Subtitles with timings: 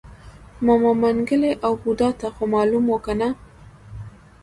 [0.65, 3.29] ماما منګلی او بوډا ته خومالوم و کنه.